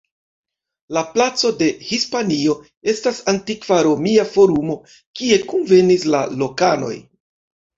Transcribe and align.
La 0.95 1.01
placo 1.17 1.51
de 1.59 1.67
Hispanio 1.89 2.55
estas 2.93 3.19
antikva 3.35 3.79
Romia 3.89 4.25
Forumo 4.33 4.79
kie 5.21 5.39
kunvenis 5.53 6.09
la 6.17 6.25
lokanoj. 6.43 6.95